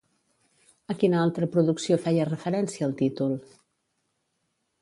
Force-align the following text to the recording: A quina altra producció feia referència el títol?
A 0.93 0.95
quina 1.03 1.19
altra 1.25 1.49
producció 1.57 1.99
feia 2.07 2.27
referència 2.31 2.89
el 2.91 2.99
títol? 3.03 3.37